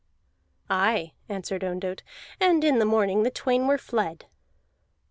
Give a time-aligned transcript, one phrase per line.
[0.67, 2.01] "Aye," answered Ondott,
[2.39, 4.25] "and in the morning the twain were fled."